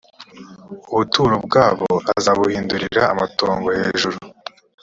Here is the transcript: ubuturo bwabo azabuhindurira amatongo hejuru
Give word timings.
ubuturo 0.91 1.35
bwabo 1.45 1.87
azabuhindurira 2.13 3.01
amatongo 3.13 3.67
hejuru 3.79 4.17